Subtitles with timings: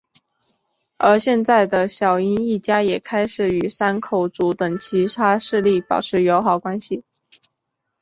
[0.97, 7.03] 而现在的小樱一家也开始与山口组等其他势力保持友好关系。